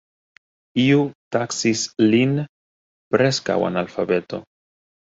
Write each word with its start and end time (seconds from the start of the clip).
Iu 0.83 1.03
taksis 1.35 1.85
lin 2.09 2.35
"preskaŭ-analfabeto. 3.13 4.47